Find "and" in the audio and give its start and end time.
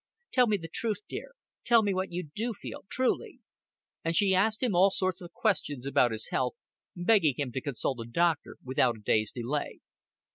4.03-4.15